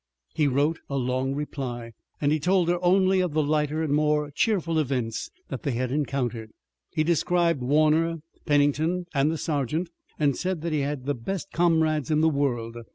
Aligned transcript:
He 0.33 0.47
wrote 0.47 0.79
a 0.89 0.95
long 0.97 1.35
reply, 1.35 1.91
and 2.19 2.31
he 2.31 2.39
told 2.39 2.69
her 2.69 2.83
only 2.83 3.19
of 3.21 3.33
the 3.33 3.43
lighter 3.43 3.83
and 3.83 3.93
more 3.93 4.31
cheerful 4.31 4.79
events 4.79 5.29
that 5.49 5.61
they 5.61 5.73
had 5.73 5.91
encountered. 5.91 6.49
He 6.89 7.03
described 7.03 7.61
Warner, 7.61 8.23
Pennington, 8.47 9.05
and 9.13 9.29
the 9.31 9.37
sergeant, 9.37 9.91
and 10.17 10.35
said 10.35 10.61
that 10.61 10.73
he 10.73 10.79
had 10.79 11.05
the 11.05 11.13
best 11.13 11.51
comrades 11.51 12.09
in 12.09 12.21
the 12.21 12.29
world. 12.29 12.77